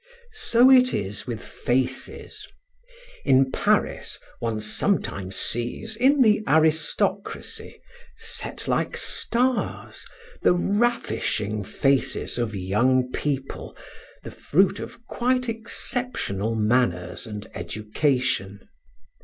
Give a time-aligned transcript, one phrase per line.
[0.47, 2.47] So it is with faces.
[3.23, 7.79] In Paris one sometimes sees in the aristocracy,
[8.17, 10.03] set like stars,
[10.41, 13.77] the ravishing faces of young people,
[14.23, 18.59] the fruit of quite exceptional manners and education.